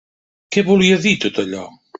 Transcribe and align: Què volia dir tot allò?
Què 0.55 0.63
volia 0.71 0.99
dir 1.05 1.15
tot 1.27 1.41
allò? 1.47 1.67